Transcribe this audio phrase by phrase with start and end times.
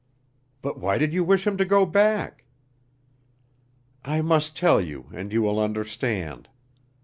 [0.63, 2.43] "But why did you wish him to go back?"
[4.03, 6.49] "I must tell you, and you will understand.